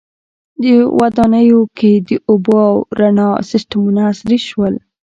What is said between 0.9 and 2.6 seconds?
•ودانیو کې د اوبو